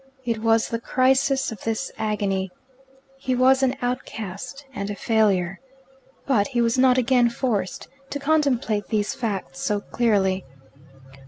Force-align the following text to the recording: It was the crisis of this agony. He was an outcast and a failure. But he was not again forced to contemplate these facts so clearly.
It 0.25 0.39
was 0.41 0.67
the 0.69 0.79
crisis 0.79 1.51
of 1.51 1.63
this 1.63 1.91
agony. 1.95 2.49
He 3.19 3.35
was 3.35 3.61
an 3.61 3.75
outcast 3.83 4.65
and 4.73 4.89
a 4.89 4.95
failure. 4.95 5.59
But 6.25 6.47
he 6.47 6.59
was 6.59 6.75
not 6.75 6.97
again 6.97 7.29
forced 7.29 7.87
to 8.09 8.17
contemplate 8.17 8.87
these 8.87 9.13
facts 9.13 9.59
so 9.59 9.79
clearly. 9.79 10.43